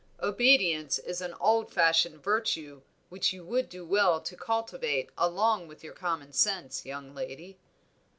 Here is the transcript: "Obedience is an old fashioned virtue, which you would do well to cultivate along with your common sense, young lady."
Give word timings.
"Obedience 0.19 0.97
is 0.97 1.21
an 1.21 1.35
old 1.35 1.71
fashioned 1.71 2.23
virtue, 2.23 2.81
which 3.09 3.33
you 3.33 3.45
would 3.45 3.69
do 3.69 3.85
well 3.85 4.19
to 4.19 4.35
cultivate 4.35 5.11
along 5.15 5.67
with 5.67 5.83
your 5.83 5.93
common 5.93 6.33
sense, 6.33 6.87
young 6.87 7.13
lady." 7.13 7.59